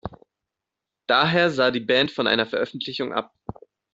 Daher 1.05 1.51
sah 1.51 1.69
die 1.69 1.79
Band 1.79 2.09
von 2.11 2.25
einer 2.25 2.47
Veröffentlichung 2.47 3.13
ab. 3.13 3.35